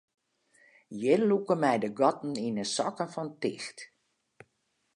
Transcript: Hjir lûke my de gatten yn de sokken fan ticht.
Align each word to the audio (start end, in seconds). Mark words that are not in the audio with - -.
Hjir 0.95 1.19
lûke 1.29 1.55
my 1.61 1.75
de 1.81 1.89
gatten 1.99 2.33
yn 2.47 2.57
de 2.59 2.65
sokken 2.75 3.09
fan 3.13 3.29
ticht. 3.41 3.77